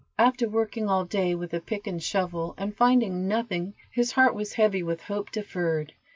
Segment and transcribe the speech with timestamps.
[0.17, 4.53] After working all day with the pick and shovel, and finding nothing, his heart was
[4.53, 5.93] heavy with hope deferred.